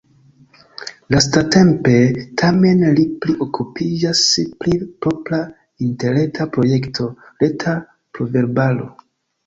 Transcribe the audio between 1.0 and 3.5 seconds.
Lastatempe tamen li pli